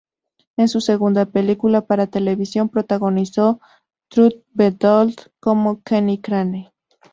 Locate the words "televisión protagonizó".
2.07-3.59